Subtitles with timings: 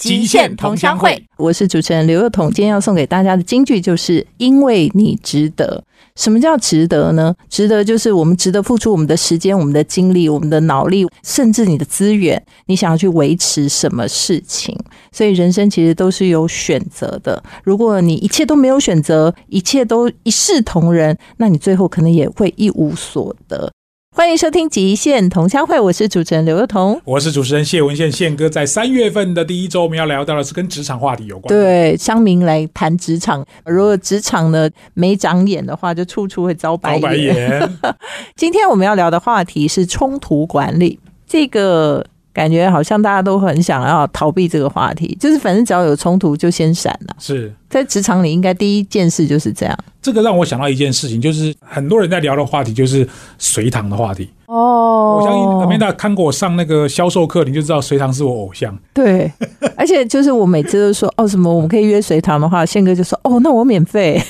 [0.00, 1.10] 极限同乡会》。
[1.36, 5.84] 我是主持人刘幼彤，今天要送给大家的金句就是“因为你值得”。
[6.16, 7.34] 什么叫值得呢？
[7.50, 14.76] 值得就是我们值得付出我们的时间、我们的精力、我们的脑力，甚至你的资源，你想要去维持什么事情。
[15.12, 17.42] 所以人生其实都是有选择的。
[17.62, 23.70] 如果你一切都没有选择，一切都一视同仁，那你最后可能也会一无所得。
[24.20, 28.50] 欢迎收听《极限同乡会》，我是主持人刘幼彤，我是主持人谢文宪宪哥。
[28.50, 31.48] 在三月份的第一周，我们要聊到的是跟职场话题有关。
[31.48, 37.66] 对，乡民来谈职场，如果职场呢没长眼的话，就处处会遭白眼。
[38.36, 42.04] 今天我们要聊的话题是冲突管理，这个。
[42.32, 47.16] 感觉好像大家都很想要逃避这个话题，就是反正只要有冲突就先闪了。
[47.18, 49.78] 是在职场里，应该第一件事就是这样。
[50.02, 53.06] 这个让我想到一件事情，就是很多人在聊的话题就是
[53.38, 54.28] 隋唐的话题。
[54.46, 58.76] 哦，我相信阿美达看过我上那个销售课，你就知道隋唐是我偶像。
[58.92, 59.30] 对，
[59.76, 64.20] 而且就是我每次都说哦什么我们可以约隋唐的话，宪哥就说哦那我免费。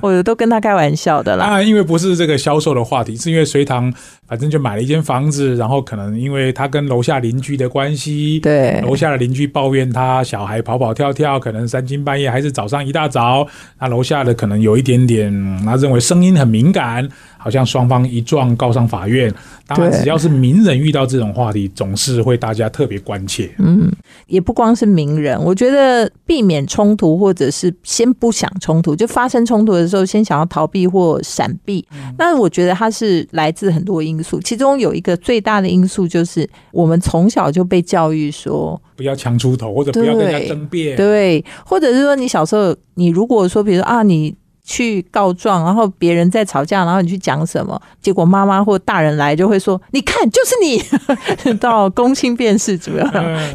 [0.00, 1.44] 我都跟他开玩笑的啦。
[1.44, 3.92] 啊，因为不是这个销售的话题，是因为隋唐
[4.28, 13.46] 反正就买了一间房子，然后可能因为他跟楼下邻居的关系，对，楼下的邻居抱怨他小孩跑跑跳跳，可能三更半夜还是早上一大早，
[13.78, 15.32] 那楼下的可能有一点点，
[15.64, 17.08] 他认为声音很敏感。
[17.38, 19.32] 好像双方一撞告上法院，
[19.68, 23.48] 当然只要是名人遇到这种话题，总是会大家特别关切。
[23.58, 23.88] 嗯，
[24.26, 31.86] 也不光是名人，我觉得避免冲突，或者是先不想冲突，就发生冲突的时候，先想要逃避或闪避。
[32.18, 44.34] 那我觉得它是来自很多因素，其中有一个最大的因素就是我们从小就被教育说不要强出头，或者不要跟人家争辩，对，或者是说你小时候，你如果说，比如说啊，你。
[44.66, 53.06] 去告状，然后别人在吵架，然后你去讲什么，结果妈妈或大人来就会说：“你看，就是你 到公亲辨识主要，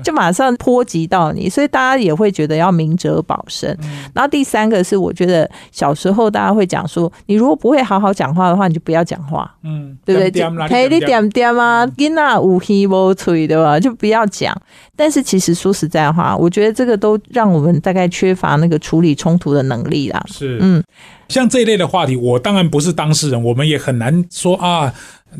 [0.01, 3.77] 就马上波及到你，所以大家也会觉得要明哲保身。
[4.13, 10.67] 然后第三个是，我觉得小时候大家会讲说，你如果不会好好讲话的话，你就不要讲话，嗯，对不对？
[10.69, 13.77] 可以你点点啊，囡仔无气无吹对吧？
[13.77, 14.55] 就不要讲。
[14.95, 20.23] 但是其实说实在话，我觉得这个都让我们大概缺乏那个处理冲突的能力啦。
[20.27, 20.81] 是，嗯。
[21.27, 24.93] 像这一类的话题，我当然不是当事人，我们也很难说啊，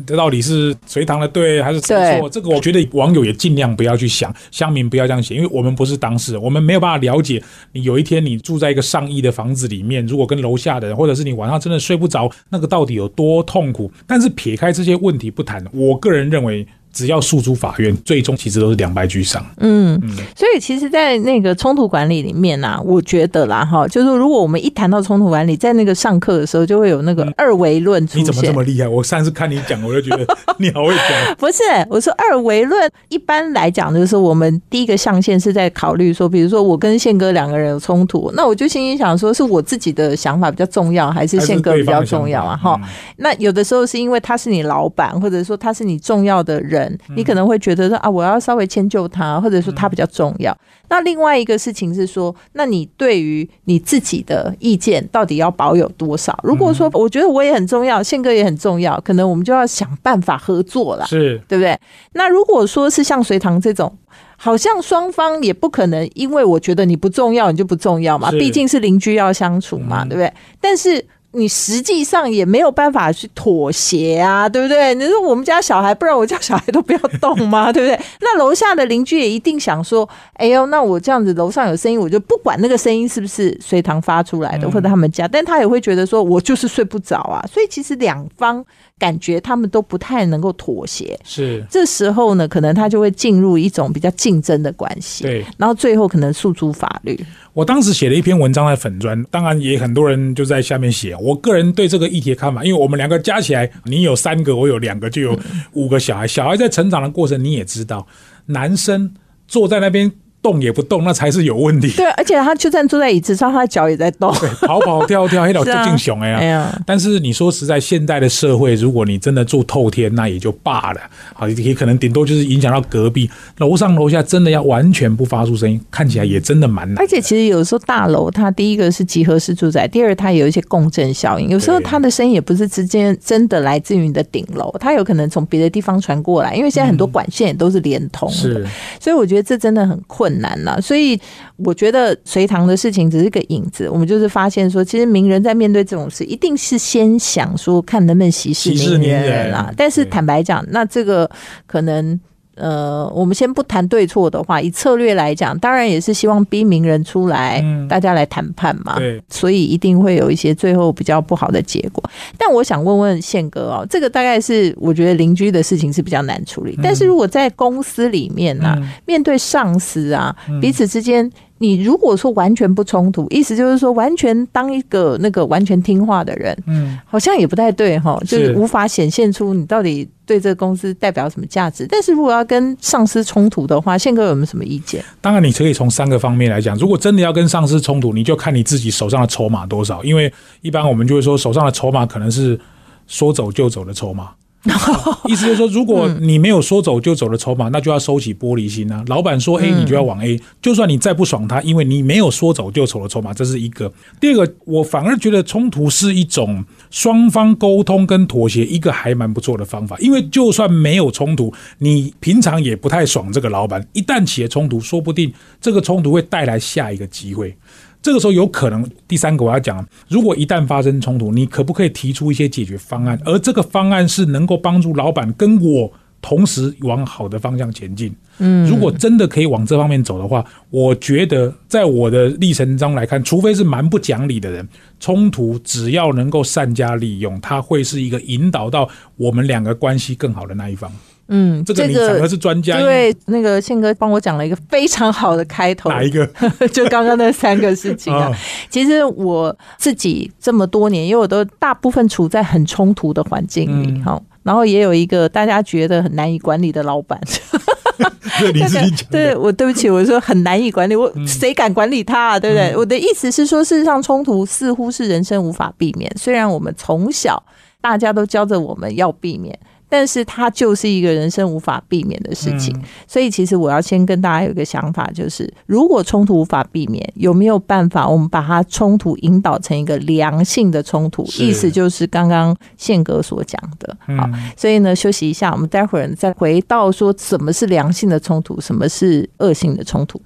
[0.06, 2.28] 这到底是隋唐的对还是错？
[2.30, 7.82] 这个我觉得网友也尽量不要去想，乡民不要这样写，因为我们不是当事人，我们没有办法了解你。
[7.82, 13.92] 有一天你住在一个上亿的房子里面，如果跟楼下的人，或者是你晚上真的睡不着，那个到底有多痛苦？
[14.06, 16.66] 但是撇开这些问题不谈，我个人认为。
[16.92, 19.44] 只要诉诸法院，最终其实都是两败俱伤。
[19.58, 20.00] 嗯，
[20.36, 28.20] 所以其实，在那个冲突管理里面呢，我觉得啦，哈，就是如果我们一谈到冲突管理，在那个上课的时候，就会有那个二维论出现。
[28.20, 28.86] 你怎么这么厉害？
[28.86, 30.26] 我上次看你讲，我就觉得
[30.58, 31.34] 你好会讲。
[31.38, 42.54] 不是，我说二维论，一般来讲就是我们第一个象限是在考虑说，比如说我跟宪哥两个人有冲突，那我就心里想说，是我自己的想法比较重要，还是宪哥比较重要啊？
[42.54, 42.78] 哈，
[43.16, 46.81] 那有的时候是因为他是你老板，或者说他是你重要的人。
[47.16, 50.56] 你可能会觉得说啊，我要稍微迁就他，或者说他比较重要。
[50.88, 56.38] 那另外一个事情是说，那你对于你自己的意见到底要保有多少？
[56.42, 61.78] 如果说我觉得我也很重要，宪哥也很重要，可能我们就要想办法合作了，是对不对？
[62.12, 63.96] 那如果说是像隋唐这种，
[64.36, 70.32] 好像双方也不可能，因为我觉得你不重要，你就不重要嘛，毕竟是邻居要相处嘛，对不对？
[70.60, 71.04] 但是。
[71.32, 74.94] 你实际上也没有办法去妥协啊，对不对？
[74.94, 77.70] 你说我们家小孩，不然我家小孩都不要动吗？
[77.72, 78.06] 对不对？
[78.20, 87.42] 那楼下的邻居也一定想说，哎呦，那我这样子楼上有声音，我就不管那个声音是不是隋唐发出来的，或者他们家，但他也会觉得说我就是睡不着啊。
[87.52, 88.64] 所以其实两方。
[89.02, 97.18] 感觉他们都不太能够妥协，是这时候呢，可能他就会进入一种比较竞争的关系，对，然后最后可能诉诸法律。
[97.52, 101.16] 我当时写了一篇文章在粉砖，当然也很多人就在下面写。
[101.16, 105.36] 我个人对这个议题的看法，因为我们两个加起来，你有三个，我有两个，就有
[105.72, 106.24] 五个小孩。
[106.24, 108.06] 小孩在成长的过程，你也知道，
[108.46, 109.12] 男生
[109.48, 110.12] 坐在那边。
[110.42, 111.88] 动也不动，那才是有问题。
[111.92, 114.30] 对，而且他就算坐在椅子上，他的脚也在动，
[114.62, 116.82] 跑跑跳跳，黑老就进熊哎呀！
[116.84, 121.00] 但是你说实在，现代的社会，如果你真的住透天，那也就罢了。
[121.32, 126.98] 好，也可能顶多就是影响到隔壁楼上楼下，真的要完全不发出声音，看起来也真的蛮难。
[126.98, 138.66] 而且其实有时候大楼它第一个是集合式住宅，第二它有一些共振效应，有时候它的声音也不是直接真的来自于你的顶楼，它有可能从别的地方传过来，因为现在很多管线也都是连通的，
[138.98, 140.31] 所以我觉得这真的很困。
[140.32, 140.80] 困难了。
[140.80, 141.20] 所以
[141.56, 149.72] 我觉得隋唐的事情只是个影子，我们就是发现说，其实名人在面对这种事，一定是先想说看能不能息事宁人啊。
[149.76, 151.30] 但是坦白讲，那这个
[151.66, 152.18] 可能。
[152.54, 158.98] 呃，我们先不谈对错的话，以策略来讲，当然也是希望逼名人出来，大家来谈判嘛。
[158.98, 162.02] 对，所以一定会有一些最后比较不好的结果。
[162.36, 168.76] 但我想问问宪哥哦，这个大概是我觉得邻居的事情是比较难处理，但是如果在公司里面呢，
[169.06, 171.30] 面对上司啊，彼此之间。
[171.58, 181.86] 你如果说完全不冲突，意思就是说完全当一个那个完全听话的人，嗯，好像也不太对哈，就是无法显现出你到底对这个公司代表什么价值。
[181.86, 185.04] 但是如果要跟上司冲突的话，宪哥有没有什么意见？
[185.20, 186.74] 当然，你可以从三个方面来讲。
[186.78, 190.32] 如果真的要跟上司冲突，你就看你自己手上的筹码多少，因为
[190.62, 192.58] 一般我们就会说手上的筹码可能是
[193.06, 194.30] 说走就走的筹码。
[195.26, 199.02] 意思就是说，如果你没有说走就走的筹码，那就要收起玻璃心啊。
[199.08, 200.40] 老板说 A，你就要往 A。
[200.62, 203.92] 就算你再不爽他，因为你没有说走就走的筹码，这是一个。
[204.20, 209.96] 第二个，我反而觉得冲突是一种双方沟通跟妥协一个还蛮不错的方法。
[209.98, 217.56] 因为就算没有冲突，你平常也不太爽这个老板，一旦起了冲突，说不定这个冲突会带来下一个机会。
[218.02, 223.18] 这个时候有可能，第三个我要讲，如果一旦发生冲突，你可不可以提出一些解决方案？
[223.24, 225.92] 而这个方案是能够帮助老板跟我
[226.22, 228.14] 同时往好的方向前进。
[228.38, 234.66] 嗯，如果真的可以往这方面走的话，我觉得在我的历程中来看，除非是蛮不讲理的人，
[234.98, 240.90] 冲突只要能够善加利用，它会是一个引导到我们两个关系更好的那一方。
[241.28, 245.88] 嗯，这个你反而是专家，因为那个宪哥帮我讲了一个非常好的开头。
[245.88, 246.26] 哪一个？
[246.72, 248.30] 就刚刚那三个事情 啊。
[248.68, 257.20] 其实我自己这么多年，因为我都大部分处在很冲突的环境里，哈，然后也有一个大家觉得很难以管理的老板。
[258.40, 259.08] 对，你自己讲。
[259.10, 262.40] 对我对不起，我说很难以管理，我谁敢管理他啊？
[262.40, 262.76] 对不对？
[262.76, 267.42] 我的意思是说，事实上冲突似乎是人生无法避免，虽然我们从小
[267.80, 269.56] 大家都教着我们要避免。
[269.92, 272.74] 但是它就是一个人生无法避免的事情，
[273.06, 281.22] 所以其实我要先跟大家有一个想法，就是如果冲突无法避免，有没有办法我们把它冲突引导成一个良性的冲突？
[281.38, 283.94] 意思就是刚刚宪哥所讲的。
[284.16, 290.18] 好，所以呢，休息一下，我们待会儿再回到说什么是良性的冲突，什么是恶性的冲突。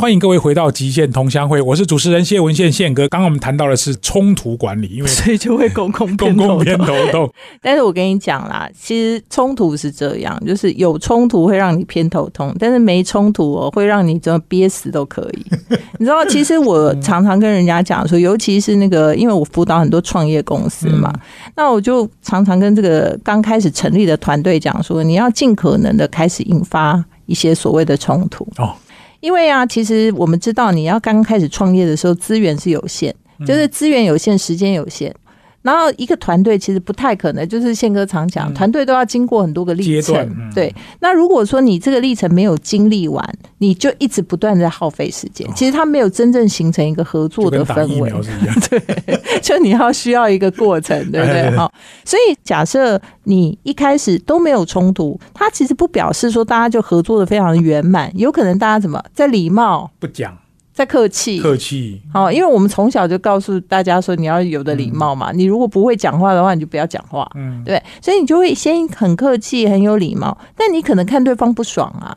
[0.00, 3.06] 欢迎各位回到极限同乡会，我是主持人谢文宪宪哥。
[3.08, 7.30] 刚刚我们谈到的是冲突管理，因为所以就会公共公共偏头痛。
[7.60, 15.44] 但是我跟你讲啦，其实冲突是这样，就是有冲突会让你偏头痛，但是没冲突哦，会让你怎么憋死都可以。
[16.00, 21.12] 你知道，其实我常常跟人家讲说，尤其是那个，因为我辅导很多创业公司嘛，
[21.54, 28.72] 那我就常常跟这个刚开始成立的团队讲说，你要尽可能的开始引发一些所谓的冲突哦。
[29.20, 33.14] 因为啊，其实我们知道，你要刚开始创业的时候，资源是有限，
[33.46, 35.14] 就是资源有限，时间有限。
[35.62, 40.50] 然后一个团队其实不太可能，就是宪哥常讲，团队都要经过很多个历程。
[40.54, 43.22] 对，那如果说你这个历程没有经历完，
[43.58, 48.10] 你就一直不断在耗费时间，其实它没有真正形成一个合作的氛围。
[48.70, 51.50] 对，就你要需要一个过程，对不对？
[51.56, 51.70] 好，
[52.04, 60.36] 所以假设你一开始都没有冲突，它其实不表示说大家就合作的非常的圆满，有可能大家怎么在礼貌不讲。
[60.80, 62.00] 在客气，客气。
[62.10, 65.30] 好，因为我们从小就告诉大家说，你要有的礼貌嘛。
[65.30, 67.30] 你如果不会讲话的话，你就不要讲话。
[67.34, 67.82] 嗯，对。
[68.00, 70.34] 所以你就会先很客气，很有礼貌。
[70.56, 72.16] 但你可能看对方不爽啊，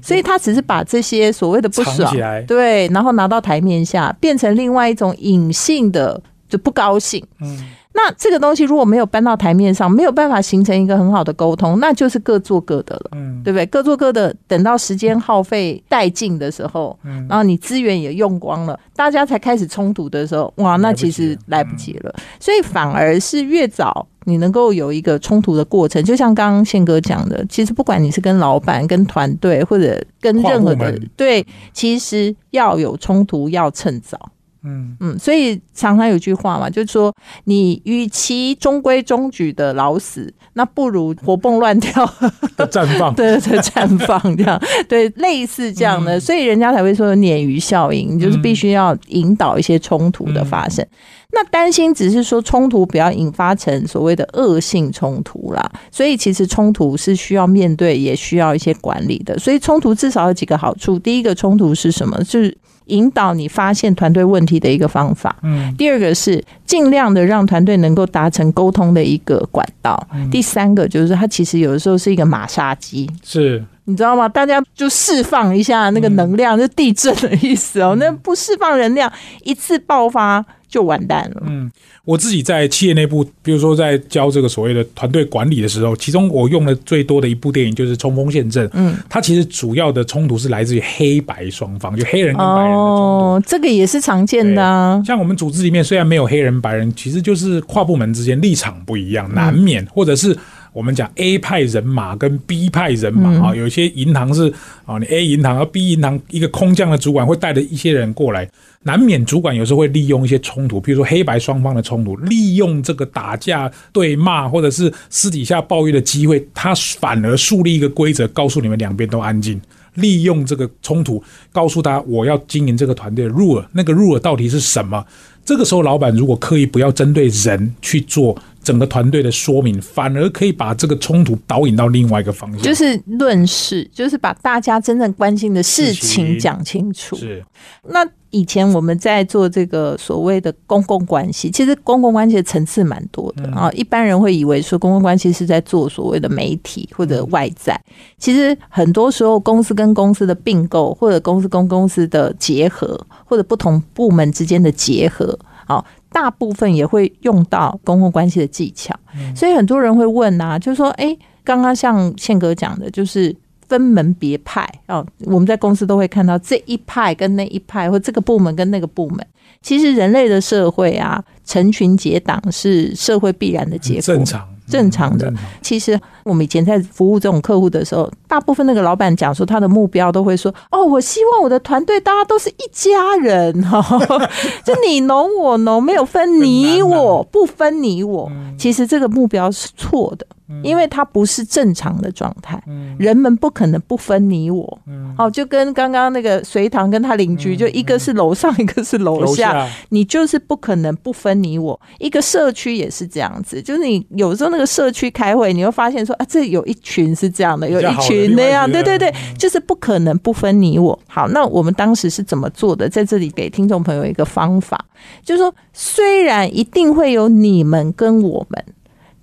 [0.00, 2.14] 所以他只是把这些所谓的不爽，
[2.46, 7.20] 对，然后拿到台面下，变成另外一种隐性的就不高兴。
[7.40, 7.58] 嗯。
[7.96, 13.64] 那这个东西如果没有搬到台面上，没有办法形成一个很好的沟通，那就是各做各的了，嗯，对不对？
[13.64, 22.14] 各做各的，等到时间耗费殆尽的时候，嗯，然后你资源也用光了，大家才开始冲突的时候，哇，那其实来不及了。
[22.38, 34.18] 所以反而是越早你能够有一个冲突的过程，就像刚刚宪哥讲的，其实不管你是跟老板、跟团队或者跟任何的对，其实要有冲突要趁早。
[34.66, 42.04] 嗯嗯，所以常常有句话嘛，就是说，你与其中规中矩的老死，那不如活蹦乱跳
[42.56, 50.84] 的绽放， 对对，绽放这样， 对，类似这样的，所以人家才会说鲶鱼效应，就是必须要引导一些冲突的发生。
[51.32, 59.38] 那担心只是说冲突不要引发成所谓的恶性冲突啦，所以其实冲突是需要面对，也需要一些管理的。
[59.38, 62.16] 所以冲突至少有几个好处，第一个冲突是什么？
[62.24, 62.56] 就是。
[62.86, 65.36] 引导你发现团队问题的一个方法。
[65.42, 70.08] 嗯，第二个是尽量的让团队能够达成沟通的一个管道。
[70.30, 73.10] 第三个就是它其实有的时候是一个马杀鸡。
[73.22, 74.28] 是，你知道吗？
[74.28, 77.96] 大家就释放一下那个能量，就地震的意思哦。
[77.98, 79.10] 那不释放能量，
[79.42, 81.42] 一次爆发就完蛋了。
[81.46, 81.70] 嗯，
[82.04, 88.66] 我自己在企业内部，比如说在教这个所谓的团队管理的时候，其中我用的最多的一部电影就是《冲锋陷阵》。
[88.74, 93.00] 嗯，它其实主要的冲突是来自于黑白双方，就黑人跟白人的冲突。
[93.00, 95.00] 哦，这个也是常见的啊。
[95.06, 100.36] 像我们组织里面虽然没有黑人白人，其实就是跨部门之间立场不一样，难免或者是
[100.76, 104.52] 我们讲 A 派人马跟 B 派人马啊，有些银行是
[104.84, 108.46] 啊，你 A 银行和 B 银行一个空降的主管会带着一些人过来，
[108.82, 119.58] 难免主管有时候会利用一些冲突，比如说黑白双方的冲突，利用这个打架对骂或者是私底下抱怨的机会，他反而树立一个规则，告诉你们两边都安静。
[119.94, 125.02] 利用这个冲突，告诉他我要经营这个团队的 rule，那个 rule 到底是什么？
[125.42, 132.60] 这个时候，老板如果刻意不要针对人去做整个团队的说明，反而可以把这个冲突导引到另外一个方向。
[132.60, 137.14] 就是论事，就是把大家真正关心的事情讲清楚。
[137.14, 137.44] 是
[137.84, 143.70] 那以前我们在做这个所谓的公共关系，其实公共关系的层次蛮多的啊。
[143.70, 147.80] 一般人会以为说公共关系是在做所谓的媒体或者外在，
[148.18, 155.82] 其实很多时候公司跟公司的并购，或者公司跟公司的结合，或者不同部门之间的结合，啊，
[156.16, 158.94] 大部分也会用到公共关系的技巧。
[159.34, 163.36] 所以很多人会问啊，就是说，哎，刚刚像宪哥讲的，就是。
[163.68, 169.26] 分门别派哦，我们在公司都会看到这一派跟那一派，或这个部门跟那个部门。
[169.60, 175.32] 其实人类的社会啊，成群结党是社会必然的结果，正常正常的。
[175.62, 183.62] 其实我们以前在服务这种客户的时候，大部分那个老板讲说他的目标都会说：“哦，我希望我的团队大家都是一家人。
[183.62, 183.80] 哈，
[184.64, 187.26] 就你侬我侬，没有分你我，啊。
[187.30, 190.26] 不分你我。”其实这个目标是错的，
[190.62, 192.62] 因为它不是正常的状态。
[192.98, 194.78] 人们不可能不分你我。
[195.18, 201.78] 哦，就跟刚刚那个隋唐跟他邻居，就一个是楼上，一个是楼楼下，你就是不可能不分你我。
[201.98, 210.98] 一个社区也是这样子，就是你有时候那个社区开会，你会发现说啊，这有一群是这样的，有一群那样，对对对，就是不可能不分你我。
[211.08, 212.88] 好，那我们当时是怎么做的？
[212.88, 214.84] 在这里给听众朋友一个方法，
[215.24, 218.64] 就是说，虽然一定会有你们跟我们。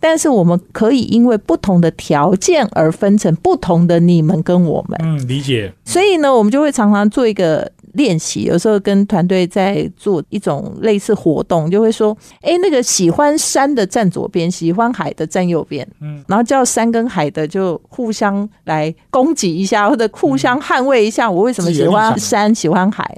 [0.05, 5.73] 但是我们可以因为不同的条件而分成不同的你们跟我们，嗯，理解。
[5.85, 23.17] 所以呢，我们就会常常做一个练习，有时候跟团队在做一种类似活动，就会说，哎，那个喜欢山的站左边，喜欢海的站右边，嗯，然后叫山跟海的就互相来攻击一下，或者互相捍卫一下，我为什么喜欢山，喜欢海。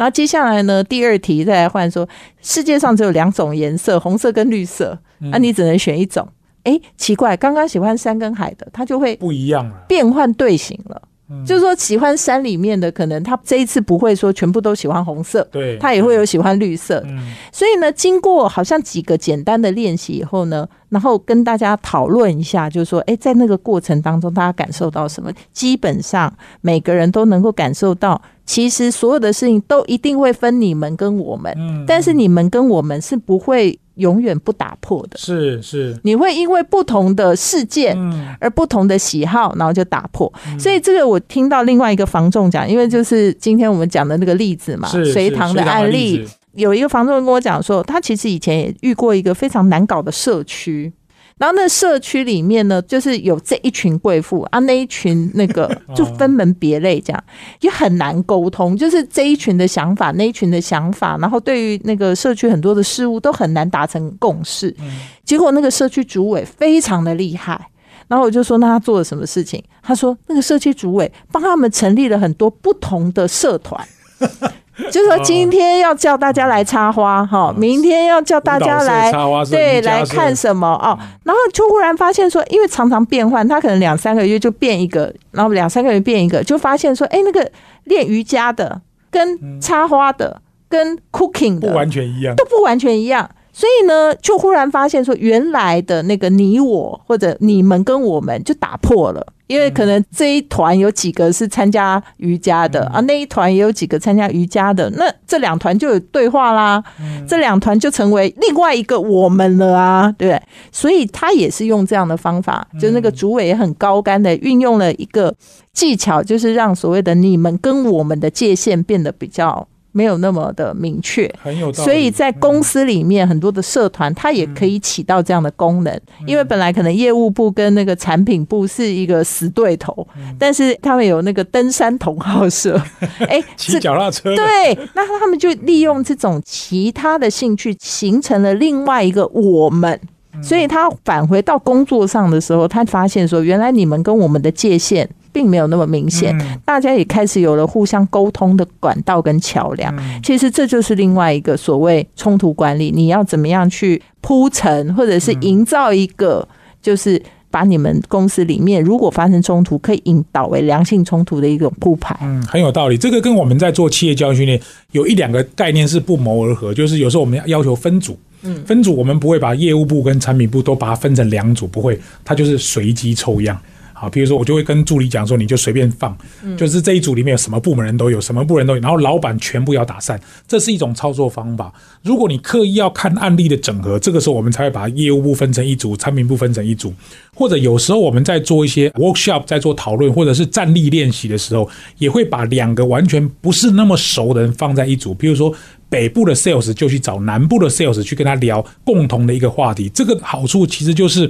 [0.00, 2.08] 然后接下来呢，第二题再来换说，
[2.40, 6.26] 世界上只有两种颜色，红色跟绿色，那啊，你只能选一种。
[6.62, 9.74] 哎，奇怪，刚刚喜欢山跟海的，他就会不一样了。
[9.86, 11.02] 变换队形了。
[11.32, 17.00] 嗯就是说，喜欢山里面的，可能他这一次不会说全部都喜欢红色，对，他也会有喜欢绿色。
[17.06, 25.30] 嗯所以呢，经过好像几个简单的练习以后呢，然后跟大家讨论一下，就是说，哎，在那个过程当中，大家感受到什么？
[25.52, 35.18] 基本上每个人都能够感受到，其实所有的事情都一定会分你们跟我们，嗯，但是你们跟我们是不会永远不打破的。
[35.18, 40.32] 是是，你会因为不同的事件，嗯而不同的喜好，然后就打破。
[40.58, 50.92] 所以这个我听到另外一个房仲讲，因为就是今天我们讲的那个例子嘛，隋唐的案例，有一个房仲跟我讲说，他其实以前也遇过一个非常难搞的社区。
[51.40, 57.24] 然后那社区里面呢，就是有这一群贵妇啊，那一群那个 就分门别类，这样
[57.62, 58.76] 也很难沟通。
[58.76, 64.76] 就是这一群的想法，那一群的想法，然后对于那个社区很多的事物都很难达成共识。
[65.24, 67.58] 结果那个社区主委非常的厉害，
[68.06, 69.64] 然后我就说那他做了什么事情？
[69.82, 73.82] 他说那个社区主委帮他们成立了很多不同的社团。
[74.90, 79.12] 就是说，今天要叫大家来插花哈，明天要叫大家来
[79.50, 87.50] 对来看什么哦，然后就忽然发现说，因为常常变换，他可能两三个月就变一个，然后两三个月变一个，就发现说，哎，那个
[87.84, 92.34] 练瑜伽的跟插花的跟 cooking 的不完全一样。
[92.36, 92.44] 都。
[92.44, 93.28] 不完全一样。
[93.52, 106.80] 所以呢，就忽然发现说，原来的那个你我或者你们跟我们就打破了，因为可能这一团有几个是参加瑜伽的、啊，那一团也有几个参加瑜伽的，那这两团就有对话啦，
[107.26, 110.40] 这两团就成为另外一个我们了啊，对不对？
[110.70, 115.34] 所以他也是用这样的方法，就那个主委也很高干的运用了一个
[115.72, 121.32] 技巧，就是让所谓的你们跟我们的界限变得比较没有那么的明确。
[121.42, 121.84] 很有道理。
[121.84, 130.06] 所以在公司里面，很多的社团它也可以起到这样的功能，因为本来可能业务部跟那个产品部是一个死对头，
[130.38, 132.80] 但是他们有那个登山同好社，
[133.28, 140.00] 哎，骑脚踏车，对，那他们就利用这种其他的兴趣，形成了另外一个我们。
[140.40, 149.94] 所以他返回到工作上的时候，他发现说，原来你们跟我们的界限并没有那么明显，大家也开始有了互相沟通的管道跟桥梁。
[150.22, 156.46] 其实这就是另外一个所谓冲突管理，你要怎么样去铺陈，或者是营造一个，
[156.82, 157.20] 就是
[157.50, 162.16] 把你们公司里面如果发生冲突，可以引导为良性冲突的一种铺排。
[162.22, 162.96] 嗯，很有道理。
[162.96, 164.60] 这个跟我们在做企业教育训练
[164.92, 168.18] 有一两个概念是不谋而合，就是有时候我们要要求分组。
[168.42, 173.60] 嗯，分组我们不会把业务部跟产品部都把它分成两组，不会，它就是随机抽样。
[174.00, 176.16] 好，比如说我就会跟助理讲说，你就随便放，
[176.56, 181.70] 就是这一组里面有什么部门人都有，什么部门都有，然后老板全部要打散，这是一种操作方法。
[182.02, 186.94] 如果你刻意要看案例的整合，这个时候我们才会把业务部分成一组，产品部分成一组，
[187.34, 195.54] 或者有时候我们在做一些 workshop，在做讨论或者是站立练习的时候，也会把两个完全不是那么熟的人放在一组，比如说。
[195.90, 201.28] 北部的 sales 就去找南部的 sales 去跟他聊共同的一个话题，这个好处其实就是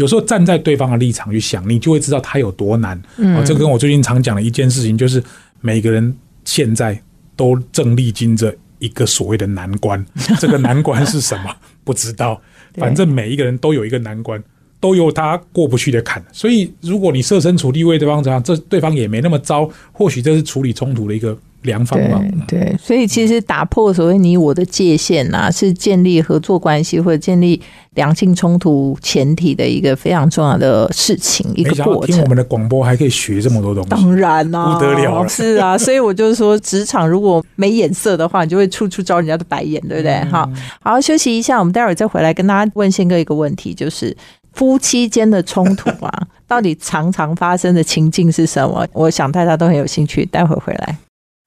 [0.00, 2.96] 有时候站在对方的立场去想，你就会知道他有多难。
[3.18, 5.22] 啊，这跟我最近常讲的一件事情就是，
[5.60, 6.16] 每个人
[6.46, 6.98] 现在
[7.36, 10.02] 都正历经着一个所谓的难关，
[10.40, 11.54] 这个难关是什么？
[11.84, 12.40] 不知道，
[12.80, 14.42] 反正每一个人都有一个难关，
[14.80, 16.24] 都有他过不去的坎。
[16.32, 21.36] 所以，如果你设身处地为对方这样，这对方也没那么糟，或许这是处理冲突的一个。
[21.62, 27.60] 良方嘛，对，所以其实打破所谓你我的界限呐，是建立合作关系或者建立
[27.94, 32.14] 良性冲突前提的一个非常重要的事情，一个过程。
[32.14, 35.76] 听我们的广播还可以学这么多东西，当然啦，不得了，是啊。
[35.76, 40.18] 所以我就是说，职场如果没眼色的话，你就会处处招人家的白眼，对不对？
[40.30, 40.48] 好，
[40.80, 44.16] 好，休息一下，我们待会儿再回来跟大家问宪哥一个问题，就是
[44.54, 48.86] 夫妻间的冲突啊， 到底常常发生的情境是什么？
[48.92, 50.96] 我想大家都很有兴趣，待会儿回来。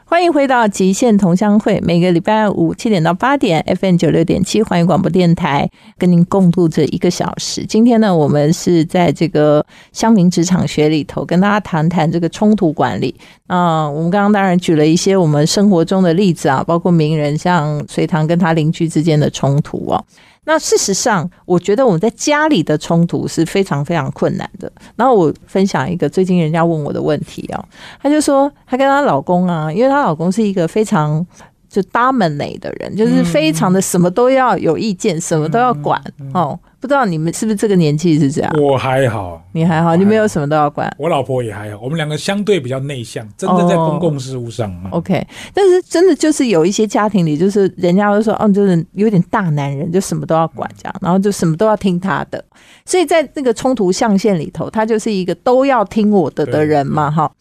[0.06, 5.68] 欢迎回到极限同乡会，每个礼拜五七点到八点，FM 九六点七，欢迎广播电台
[5.98, 7.66] 跟您共度这一个小时。
[7.66, 13.16] 今天呢，我们是在这个乡民职场学里头跟大家谈谈这个冲突管理。
[13.48, 20.04] 啊，我们刚刚当然举了一些我们生活中的例子啊，包括名人像隋唐跟他邻居之间的冲突哦。
[20.46, 24.72] 那事实上，我觉得我们在家里的冲突是非常非常困难的。
[24.96, 27.66] 然后我分享一个最近人家问我的问题哦，
[28.02, 31.26] 她就说她跟她老公啊，因为她老公是一个非常
[31.70, 36.02] 就 dominate 的人，就是非常的什么都要有意见，什么都要管
[36.34, 36.60] 哦。
[36.84, 38.52] 不知道你们是不是这个年纪是这样？
[38.62, 40.94] 我还好，你还好，你没有什么都要管。
[41.00, 44.70] 我老婆也还好，我们两个相对比较内向，真的在公共事务上。
[44.92, 52.44] OK，但是真的就是有一些家庭里，就是人家都说，哦，就是有点大男人，就什么都要管这样，然后就什么都要听他的。
[52.86, 57.32] 所以在那个冲突象限里头，他就是一个都要听我的的人嘛，哈。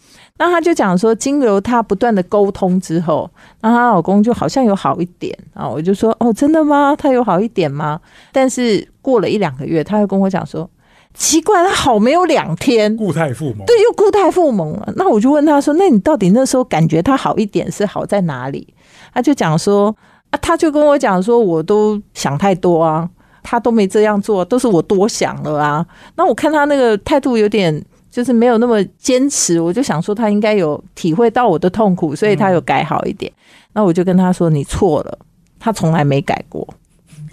[0.44, 5.68] 那他就讲说，经由他不断的沟通之后，那她老公就好像有好一点啊。
[5.68, 6.96] 我就说，哦，真的吗？
[6.98, 8.00] 他有好一点吗？
[8.32, 10.68] 但是过了一两个月，他又跟我讲说，
[11.14, 14.92] 奇怪，他好没有两天，固态复萌，对，又固态复萌了。
[14.96, 18.74] 那我就问他说，那你到底那时候感觉他好一点是好在哪里？
[19.14, 19.94] 他就讲说，
[20.30, 23.08] 啊，他就跟我讲说，我都想太多啊，
[23.44, 25.86] 他都没这样做，都是我多想了啊。
[26.16, 27.84] 那我看他那个态度有点。
[28.12, 33.32] 就是没有那么坚持，我就想说他应该有体会到我的痛苦，所以他有改好一点。
[33.72, 35.18] 那我就跟他说：“你错了，
[35.58, 36.68] 他从来没改过。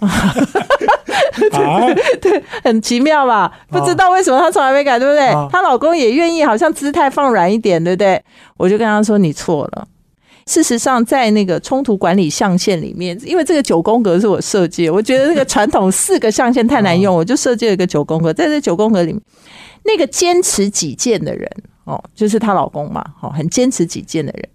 [2.22, 3.52] 对，很奇妙吧？
[3.68, 5.28] 不知道为什么他从来没改，对不对？
[5.52, 8.22] 她老公也愿意，好像姿态放软一点，对不对？
[8.56, 9.86] 我就跟他说：“你错了。”
[10.50, 19.22] 事实上，在那个冲突管理象限里面，因为这个九宫格是我设计，我觉得那个传统四个象限太难用， 我就设计了一个九宫格，在这九宫格里面。
[19.84, 21.48] 那个坚持己见的人
[21.84, 24.48] 哦，就是她老公嘛，哦，很坚持己见的人。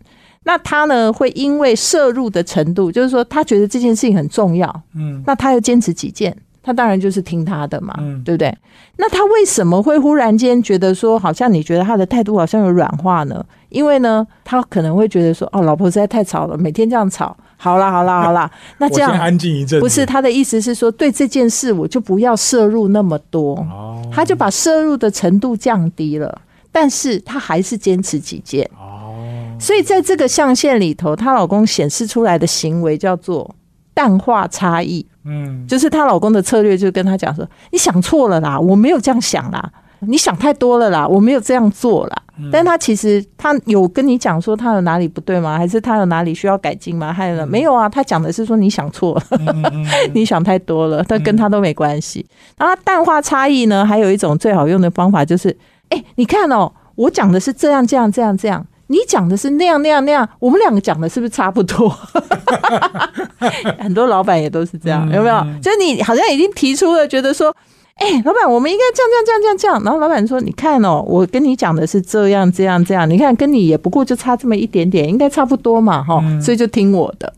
[0.44, 7.93] 那她呢，会因为摄入的程度，就是说，她觉得这件事情很重要，嗯，那她又坚持己见，她当然就是听他的嘛，
[8.25, 8.51] 对不对？
[8.97, 13.45] 那他为什么会忽然间觉得说，好像你觉得他的态度好像有软化呢？
[13.69, 17.38] 因为呢，他可能会觉得说，哦，老婆实在太吵了，每天这样吵。
[17.56, 18.49] 好啦，好啦， 好啦，
[18.80, 19.80] 那这样安静一阵。
[19.80, 23.56] 不是他的意思是说，对这件事我就不要摄入那么多。
[23.58, 28.67] 哦，他就把摄入的程度降低了，但是他还是坚持己见。
[28.80, 29.13] 哦，
[29.60, 33.54] 所以在这个象限里头，她老公显示出来的行为叫做
[33.96, 35.04] 淡化差异。
[35.24, 39.72] 嗯，就是她老公的策略就跟她讲说：“你想错了啦，我没有这样想啦。”
[40.08, 42.22] 你想太多了啦，我没有这样做啦。
[42.52, 45.58] 但她其实她有跟你讲说她有哪里不对吗？
[45.58, 47.12] 还是她有哪里需要改进吗？
[47.12, 47.90] 还有没有啊？
[47.90, 49.40] 她讲的是说你想错了，
[50.14, 52.24] 你想太多了，但跟她都没关系。
[52.58, 55.58] 然后淡化差异呢，还有一种最好用的方法就是，
[55.90, 61.89] 哎，你看哦，我讲的是这样这样这样这样，你讲的是那样那样那样，我们两个讲的是不是差不多？
[63.80, 65.45] 很多老板也都是这样，有没有？
[65.62, 67.56] 就是你好像已经提出了，觉得说。
[67.98, 69.84] 哎，老板，我们应该这样这样这样这样这样。
[69.86, 76.21] 然后老板说：“你看哦，我跟你讲的是这样这样这样，你看跟你也不过就差这么一点点，应该差不多嘛，哈。
[76.41, 77.34] 所以就听我的。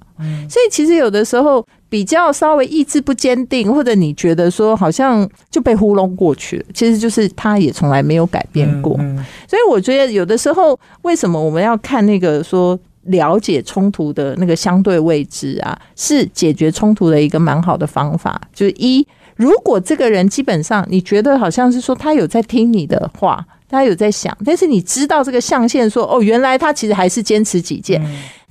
[0.49, 8.97] 所以其实有的时候比较稍微意志不坚定，或者你觉得说好像就被糊弄过去了，其实就是他也从来没有改变过。
[9.47, 19.07] 所以我觉得有的时候为什么我们要看那个说了解冲突的那个相对位置啊，是解决冲突的一个蛮好的方法，就是一。
[19.37, 28.01] 如果这个人基本上你觉得好像是说他有在听你的话，他有在想，但是你知道这个象限说哦，原来他其实还是坚持己见。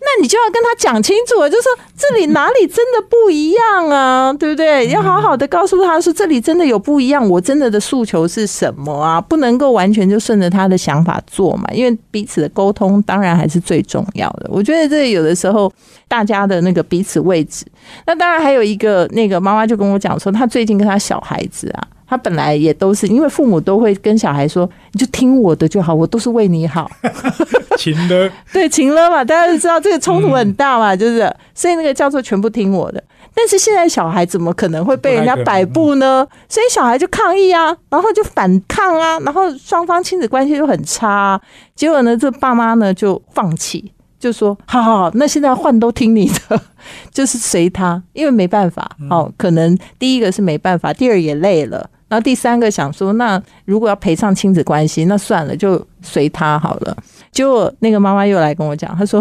[0.06, 4.86] 那你就要跟他讲清楚，就说这里哪里真的不一样啊， 对不对？
[4.88, 9.20] 要好好的告诉他说这里真的有不一样，我真的的诉求是什么啊？
[9.20, 14.48] 不能够完全就顺着他的想法做嘛，因为彼此的沟通当然还是最重要的。
[14.48, 15.72] 我觉得这有的时候
[16.06, 17.66] 大家的那个彼此位置，
[18.06, 21.88] 那当然还有一个那个妈妈就跟我讲说，她最近跟她小孩子啊。
[22.06, 26.90] 他本来也都是，因为父母都会跟小孩说：“你就听我的就好，我都是为你好。”
[27.76, 29.24] 情了，对情了嘛？
[29.24, 33.02] 大家都知道这个冲突很大嘛，就是，所以那个叫做全部听我的。
[33.34, 36.26] 但是现在小孩怎么可能会被人家摆布呢？
[36.48, 41.38] 所以小孩就抗议啊，然后就反抗啊，然后双方亲子关系就很差。
[41.74, 43.92] 结果呢，这爸妈呢就放弃。
[44.18, 46.58] 就说好好好，那现在换都听你的，
[47.12, 48.90] 就是随他，因为没办法。
[49.10, 56.96] 哦，可能第一个是没办法，第二也累了，然后第三个想说，那如果要赔偿亲子关系，那算了，就随他好了。
[57.32, 59.20] 结果那个妈妈又来跟我讲，她说：“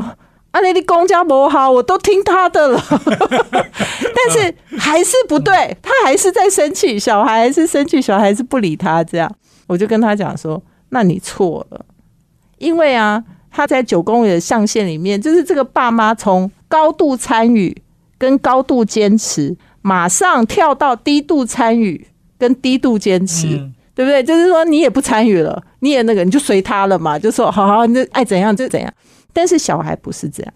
[0.52, 2.82] 啊，你的公家不好，我都听他的了。
[2.90, 9.04] ”但是还是不对，他还是在生气，小孩还是生气，小孩是不理他。
[9.04, 9.32] 这样，
[9.68, 11.86] 我就跟他讲说：“那你错了，
[12.58, 13.24] 因为啊。”
[13.58, 17.74] 他在九公里的象限里面，就是这个爸妈从高度参与
[18.18, 22.06] 跟高度坚持，马上跳到低度参与
[22.38, 23.48] 跟低度坚持，
[23.94, 24.24] 对不对？
[24.24, 28.92] 就是说你也不参与了，你也那个，你就随他了嘛，就说好好，你爱怎样就怎样。
[29.34, 30.54] 但是小孩不是这样，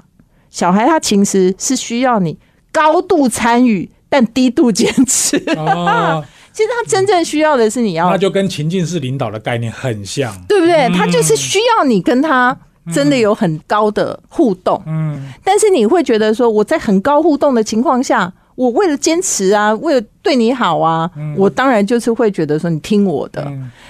[0.49, 2.37] 小孩他其实是需要你
[2.71, 5.37] 高度参与但低度坚持。
[6.51, 10.89] 其实他真正需要的是你要，那就跟情境式领导的概念很像，对不对？
[10.89, 12.57] 他就是需要你跟他。
[12.91, 23.41] 真的有很高的互动，嗯，但是你会觉得说，我在很高互动的情况下，我为了坚持啊，为了对你好啊，我当然就是会觉得说，你听我的。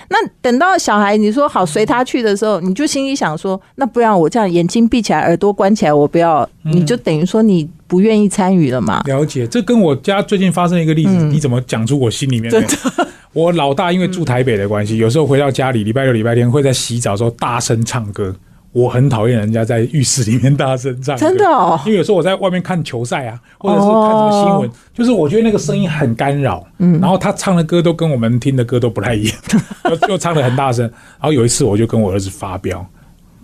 [0.10, 9.02] 那等到小孩你说好随他去的时候，你就心里想说，那不然我这样眼睛闭起来，耳朵关起来，我不要，你就等于说你不愿意参与了嘛？
[9.08, 12.52] 了解，这跟我家最近发生一个例子，你怎么讲出我心里面？
[12.52, 12.70] 真的，
[13.34, 18.36] 我老大因为住台北的关系，有时候回到家里，礼拜六、礼拜天会在洗澡时候大声唱歌。
[18.72, 21.80] 我很讨厌人家在浴室里面大声唱，真的哦。
[21.86, 26.66] 因为有时候我在外面看球赛啊，或者是看什么新闻，就是我觉得那个声音很干扰。
[26.78, 29.38] 嗯，然后他唱的歌都跟我们听的歌都不太一样，
[30.08, 30.86] 又唱的很大声。
[30.86, 32.86] 然后有一次我就跟我儿子发飙。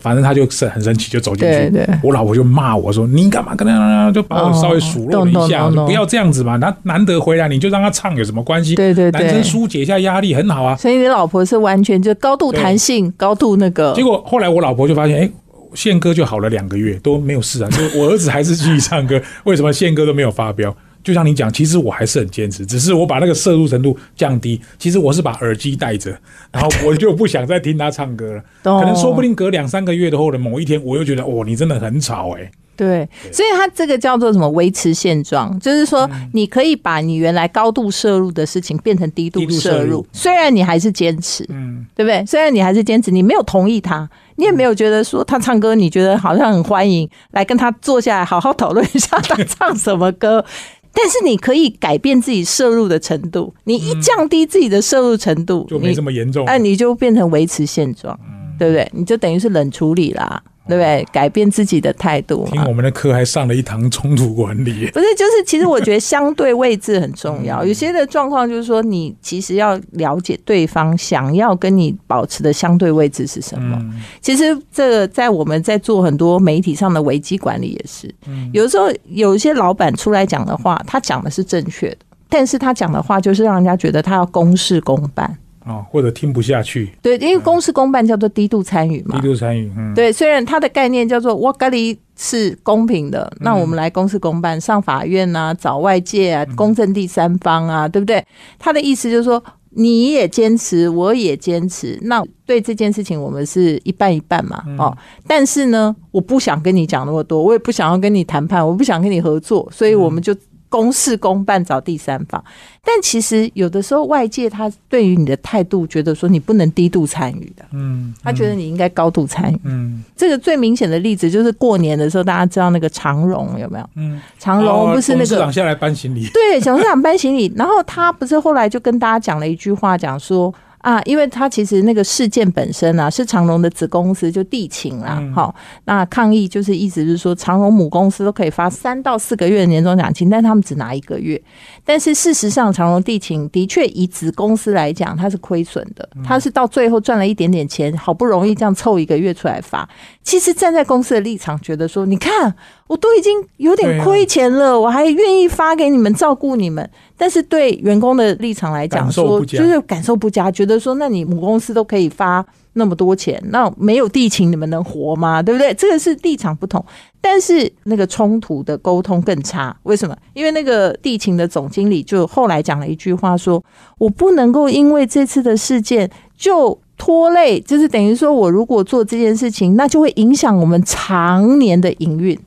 [0.05, 1.73] 反正他就生很生气，就走进去。
[2.03, 6.59] 我老婆就骂我说：“你干嘛跟他？”就把我稍微数落了一下，不要这样子嘛。
[6.59, 8.75] 他难得回来，你就让他唱有什么关系？
[8.75, 10.75] 对对对，男生疏解一下压力很好啊。
[10.75, 13.93] 所以你老婆是完全就高度弹性、高度那个。
[13.95, 15.29] 结果后来我老婆就发现，哎，
[15.73, 20.75] 宪哥就好了两个月都没有事啊，就我儿子还是继续唱歌，为什么宪哥都没有发飙？
[21.05, 24.59] 就像你讲，其实我还是很坚持，只是我把那个摄入程度降低。
[24.79, 26.09] 其实我是把耳机戴着，
[26.51, 28.43] 然后我就不想再听他唱歌了。
[28.63, 32.49] 可能说不定隔两三个月的后的某一天，我又觉得，哦，你真的很吵哎。
[32.75, 34.49] 对，所以他这个叫做什么？
[34.49, 42.25] 维持现状，就是说你可以把你原来高度摄入的事情变成低度摄入，虽然你还是坚持，嗯，对不对？
[42.25, 50.45] 虽然你还是坚持，你没有同意他，你也没有觉得说他唱歌，你觉得好像很欢迎，来跟他坐下来好好讨论一下他唱什么歌。
[50.93, 58.17] 但是你可以改变自己摄入的程度，你一降低自己的摄入程度，就没这么严重，哎你就变成维持现状，
[58.57, 58.89] 对不对？
[58.93, 60.41] 你就等于是冷处理啦。
[60.67, 61.05] 对不对？
[61.11, 62.47] 改变自己的态度。
[62.51, 64.87] 听我们的课还上了一堂冲突管理。
[64.93, 67.63] 不是，就是其实我觉得相对位置很重要。
[67.63, 73.79] 有些的状况就是说，你其实要了解对方想要跟你保持的相对位置是什么。
[74.21, 78.13] 其实这个在我们在做很多媒体上的危机管理也是。
[78.51, 81.97] 有时候有一些老板出来讲的话，他讲的是正确的，
[82.27, 85.37] 但是他讲的话就是让人家觉得他要公事公办。
[85.65, 89.27] 哦，或者听不下去，对，因为公事公办叫做低度参与嘛低。
[89.27, 98.23] 度参与，嗯，对，虽然它的概念叫做我咖喱是公平的，那我们来公事公办，上法院啊，找外界啊，公正第三方啊，对不对？
[98.59, 104.95] 他的意思就是说，你也坚持，我也坚持，那对这件事情我们是一半一半嘛，哦。
[105.27, 110.33] 但是呢，我不想跟你讲那么多，我也不想要跟你谈判，我不想跟你合作，所以我们就
[110.75, 112.43] 公事公办找第三方。
[112.83, 119.59] 但其实有的时候外界他对于你的态度，觉得说你不能低度参与的，嗯，他觉得你应该高度参与。
[119.63, 123.89] 嗯这个最明显的例子就是过年的时候，大家知道那个长荣有没有？
[123.95, 130.53] 嗯，长荣不是那个董事长下来搬行李，对，董事长搬行李，然后他不是后来就跟大家讲了一句话，讲说
[130.85, 141.41] 啊，因为他其实那个事件本身啊是长荣的子公司，就地勤啦，嗯好、那抗议就是意思是说，长荣母公司都可以发三到四个月的年终奖金，但他们只拿一个月。
[141.83, 149.89] 但是事实上，长荣地勤的确以子公司来讲，它是亏损的，嗯它是到最后赚了一点点钱，好不容易这样凑一个月出来发。
[150.25, 152.51] 其实站在公司的立场，觉得说，你看
[152.87, 156.89] 我都已经有点亏钱了，我还愿意发给你们照顾你们。
[157.15, 165.43] 但是对员工的立场来讲，说就是感受不佳，觉得说，那你母公司都可以发那么多钱，那没有地勤你们能活吗？
[165.43, 165.71] 对不对？
[165.75, 166.83] 这个是立场不同，
[167.21, 169.77] 但是那个冲突的沟通更差。
[169.83, 170.17] 为什么？
[170.33, 173.63] 因为那个地勤的总经理就后来讲了一句话说，
[173.99, 176.79] 我不能够因为这次的事件就。
[176.97, 182.37] 拖累就是等于说，我如果做这件事情，那就会影响我们常年的营运。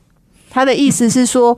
[0.49, 1.55] 他的意思是说，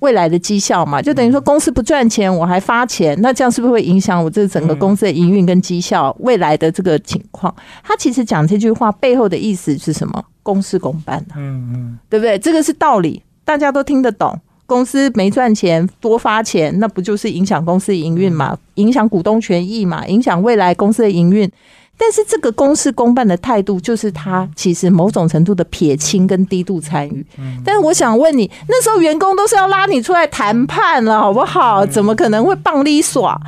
[0.00, 7.52] 未来的绩效嘛，就等于说公司不赚钱，我还发钱，那这样是不是会影响我这整个公司的营运跟绩效未来的这个情况？
[7.82, 10.24] 他其实讲这句话背后的意思是什么？
[10.42, 12.38] 公事公办啊，嗯嗯，对不对？
[12.38, 14.38] 这个是道理，大家都听得懂。
[14.66, 18.56] 公司没赚钱，多发钱，那不就是影响公司营运嘛？
[18.74, 20.06] 影响股东权益嘛？
[20.06, 21.50] 影响未来公司的营运。
[21.98, 27.26] 但是这个公事公办的态度，就是他其实某种程度的撇清跟低度参与。
[27.64, 31.84] 但是我想问你，那时候员工都是要拉你出来谈判了，好不好？
[31.84, 33.38] 怎么可能会棒力耍？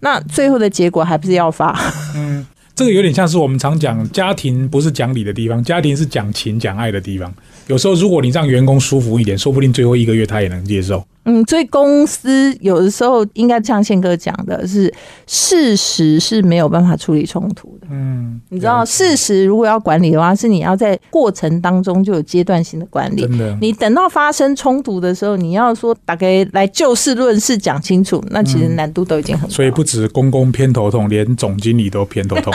[0.00, 1.78] 那最后的结果还不是要发？
[2.16, 2.44] 嗯
[2.74, 7.30] 这个有点像是我们常讲，家庭不是讲理的地方，家庭是讲情讲爱的地方。
[7.66, 11.04] 有时候如果你让员工舒服一点，说不定最后一个月他也能接受。
[11.30, 14.92] 嗯，所以公司有的时候应该像宪哥讲的是，
[15.26, 17.86] 事实是没有办法处理冲突的。
[17.90, 23.28] 嗯，你知道，事实如果要管理的话，是你要在过程当中就有阶段性的管理。
[23.60, 29.54] 你等到发生冲突的时候，你要说大概来就事论事讲清楚，那其实难度都已经很高。
[29.54, 32.52] 所以不止公公偏头痛，连总经理都偏头痛。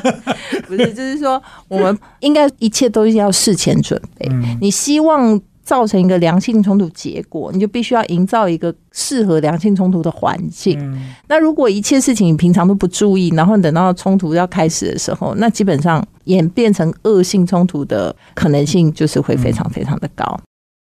[0.66, 4.28] 不是，就是说我们应该一切都是要事前准备。
[4.60, 10.78] 你希望造成一个良性冲突结果，你就必须要营造一个适合良性冲突的环境。
[11.26, 20.38] 那如果一切事情你平常都不注意，然后等到冲突要开始的时候，那基本上演变成恶性冲突的可能性就是会非常非常的高。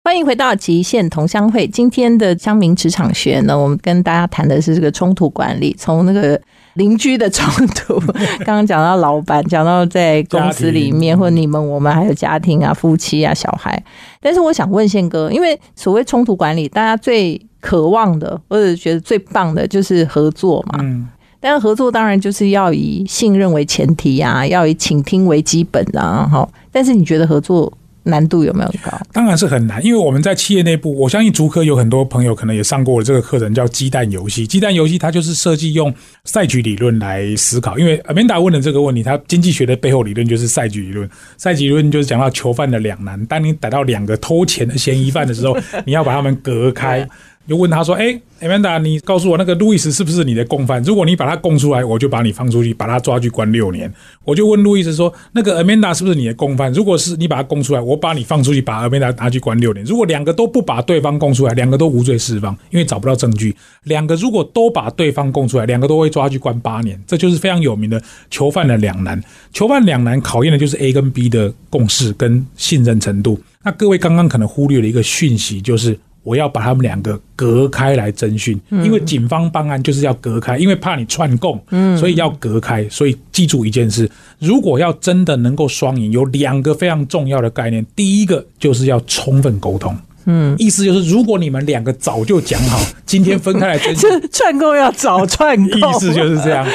[0.06, 1.66] 欢迎回到极限同乡会。
[1.66, 6.38] 今天的乡民职场学呢，我们跟大家谈的是这个冲突管理，从那个
[6.74, 7.98] 邻居的冲突，
[8.44, 13.82] 刚刚讲到老板，讲到在公司里面，或你们我们还有家庭啊、夫妻啊、小孩。
[14.20, 20.80] 但是我想问宪哥，因为所谓冲突管理，大家最渴望的或者觉得最棒的就是合作嘛。
[20.82, 21.08] 嗯，
[21.40, 26.46] 但是合作当然就是要以信任为前提啊，要以倾听为基本啊，哈。
[26.70, 27.72] 但是你觉得合作
[28.04, 28.92] 难度有没有高？
[29.12, 34.46] 当然是很难，因为我们在企业内部，我相信竹科有很多朋友可能也上过这个课程，叫鸡蛋游戏。
[34.46, 35.92] 鸡蛋游戏它就是设计用
[36.24, 41.08] 赛局理论来思考，因为 Amanda 问的这个问题，它经济学的背后理论就是赛局理论。
[41.36, 47.08] 赛局理论就是讲到囚犯的两难，当你逮到两个偷钱的嫌疑犯的时候， 你要把他们隔开。
[47.46, 48.06] 就问他说：“哎、
[48.40, 50.82] a m a n d a 你告诉我那个路易斯是不是你的共犯？
[50.82, 53.92] 如果你把他供出来，我就把你放出去，把他抓去关六年。”
[54.24, 56.72] 我就问路易斯说：“那个 Amanda 是不是你的共犯？
[56.72, 59.84] 如果是你把他供出来，我把你放出去，把 Amanda 拿去关六年。
[59.84, 63.54] 如果两个都不把对方供出来，两个都无罪释放，因为找不到证据。
[63.82, 66.98] 两个如果都把对方供出来，两个都会抓去关八年。
[67.06, 69.22] 这就是非常有名的囚犯的两难。
[69.52, 73.38] 囚犯两难考验的就是 A 跟 B 的共识跟信任程度。
[73.62, 75.98] 那各位刚刚可能忽略了一个讯息，就是。
[76.24, 81.62] 我要把他们两个隔开来侦讯，因为警方办案就是要隔开，因为怕你串供，
[81.96, 82.88] 所以要隔开。
[82.88, 87.84] 所以记住一件事：如果要真的能够双赢，有两个非常重要的概念。
[87.94, 96.66] 第一个就是要充分沟通，嗯，意思就是如果你们两个早就讲好，今天分开来侦讯，这 串供要早串供，意思就是这样。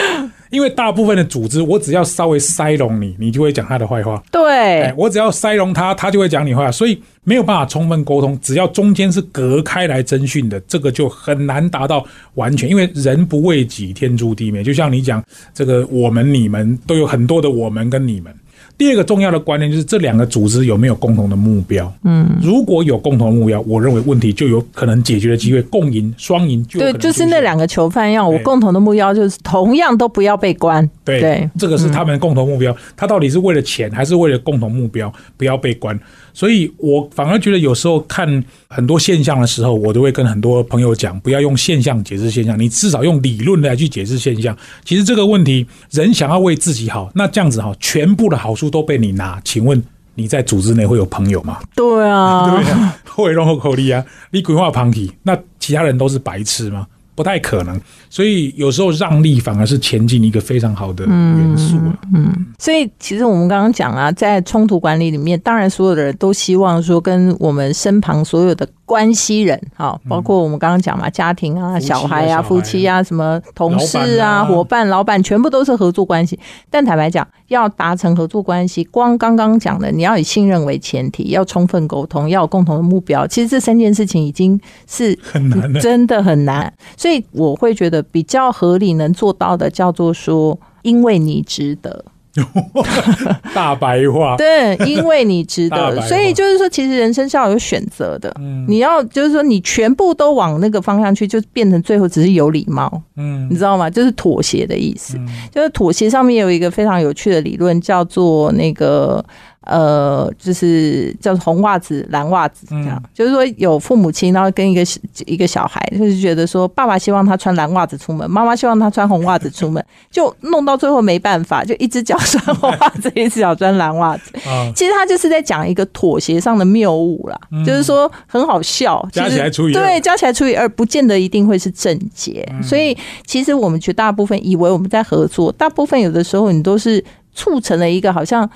[0.50, 4.22] 因为大部分的组织，我只要稍微塞拢你，你就会讲他的坏话。
[4.32, 8.38] 对，哎，我只要塞拢他，他就会讲你坏话，所以没有办法充分沟通。
[8.42, 12.70] 只要中间是隔开来征讯的，这个就很难达到完全。
[12.70, 14.64] 因为人不为己，天诛地灭。
[14.64, 18.34] 就像你讲这个，我们、你们都有很多的我们跟你们。
[18.80, 21.94] 第二个重要的观念就是这两个组织有没有共同的目标？
[22.06, 30.90] 嗯，如果有共同目标，我认为问题就有可能解决的机会，共赢、双赢就对，就是那两个囚犯一样，我共同的目标就是同样都不要被关。
[31.04, 32.74] 对，这个是他们共同目标。
[32.96, 36.00] 他到底是为了钱，还是为了共同目标不要被关？
[36.40, 44.58] 所以我反而觉得有时候看很多现象的时候，我都会跟很多朋友讲，不要用现象解释现象，你至少用理论来去解释现象。
[44.86, 49.84] 其实这个问题，人想要为自己好，那这样子哈，全部的好处都被你拿，请问
[50.16, 51.60] 你在组织内会有朋友吗？
[51.76, 56.88] 对啊，对啊， 会容后口力啊，你规划旁体，那其他人都是白痴吗？
[57.20, 57.78] 不太可能，
[58.10, 61.76] 所以有时候让利反而是前进一个非常好的元素
[62.14, 68.66] 嗯，所以其实我们刚刚讲啊，在冲突管理里面，当然所有的人都希望说，跟我们身旁所有的。
[68.90, 76.40] 关系人，好，包括我们刚刚讲嘛，家庭啊、小孩啊、夫妻啊、什么同事啊、伙伴、老板，全部都是合作关系。
[76.72, 83.28] 但坦白讲，要达成合作关系，光刚刚讲的，你要以信任为前提，要充分沟通，要有共同的目标。
[83.28, 86.74] 其实这三件事情已经是很难的，真的很难。
[86.98, 92.06] 所以我会觉得比较合理能做到的，叫做说，因为你值得。
[93.54, 98.34] 大白话， 对，因为你值得，所以就是说，其实人生是要有选择的。
[98.40, 103.02] 嗯，你要就是说，你全部都往那个方向去，就变成最后只是有礼貌。
[103.18, 103.90] 嗯，你知道吗？
[103.90, 105.18] 就是妥协的意思。
[105.52, 109.26] 就是妥协上面有一个非常有趣的理论，叫做那个。
[109.66, 114.82] 呃，就是叫红袜子、蓝袜子这样，就是说有父母亲，然后跟一个
[115.26, 124.32] 一个小孩，就是觉得说，爸爸希望他穿蓝袜子出门，妈妈希望他穿红袜子出门， 就弄到最后没办法， 就一只脚穿红袜子，一只脚穿蓝袜子。
[124.76, 132.48] 其实他就是在讲一个妥协上的谬误啦，就是说很好笑，加起来除以对，加起来除以二，不见得一定会是正解。
[132.64, 138.50] 所以其实我们绝大部分以为我们在合作，大部分有的时候你都是促成了一个好像。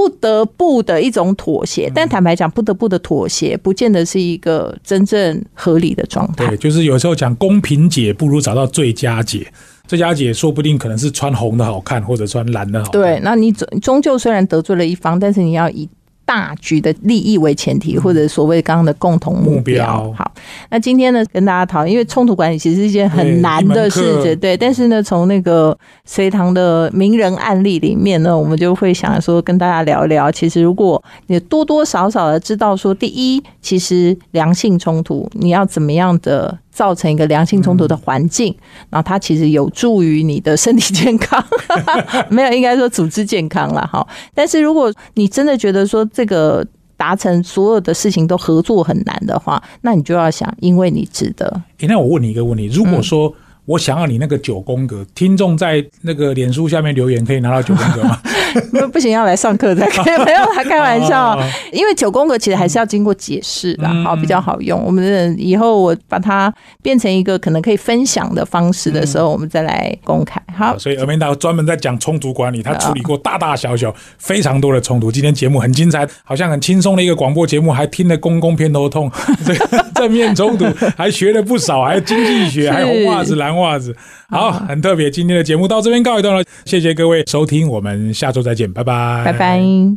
[0.00, 6.48] 不得不的一种妥协，但坦白讲，不得不的妥协，不见得是一个真正合理的状态。
[6.48, 9.46] 对，就是有时候讲公平解，不如找到最佳解。
[9.86, 12.90] 最佳解说不定可能是穿红的好看，或者穿蓝的好。
[12.90, 15.86] 对，那你终终究虽然得罪了一方，但是你要以。
[16.30, 20.14] 大局的利益为前提，或者所谓刚刚的共同目标。
[20.16, 20.30] 好，
[20.68, 24.56] 那今天呢，跟大家讨论，因为冲突管理其实是一件很难的事情，对。
[24.56, 30.30] 但是呢，从那个隋唐的名人案例里面呢，我们就会想说，跟大家聊一聊。
[30.30, 36.56] 其实，如果你多多少少的知道说，第一，其实良性冲突你要怎么样的。
[36.80, 38.56] 造成一个良性冲突的环境，
[38.88, 41.44] 然后它其实有助于你的身体健康，
[42.30, 44.06] 没有应该说组织健康了哈。
[44.32, 46.66] 但是如果你真的觉得说这个
[46.96, 51.62] 达成所有的事情都合作很难的话，那你就要想，因为你值得。
[51.80, 53.30] 那我问你一个问题：如果说
[53.66, 58.18] 我想要你那个九宫格，听众在那个脸书下面留言可以拿到九宫格吗？
[58.92, 60.16] 不行，要来上课才可以。
[60.24, 61.38] 没有，啦开玩笑。
[61.72, 64.82] 因为九宫格其实还是要经过解释的，好比较好用。
[64.84, 70.40] 我们以后我把它变成一个可能可以分享的方式的时候，我们再来公开。
[70.56, 75.10] 好，所以尔明达专门在讲冲突管理，他处理过大大小小非常多的冲突。
[75.10, 79.10] 今天节目很精彩，好像很轻松的一个广播节目，还听得公公偏头痛。
[79.44, 80.64] 这个正面冲突
[80.96, 83.94] 还学了不少，还有经济学，还有红袜子、蓝袜子。
[84.28, 85.10] 好，很特别。
[85.10, 89.94] 今天的节目到这边告一段落，谢谢各位收听，我们下周再见，拜拜，拜拜。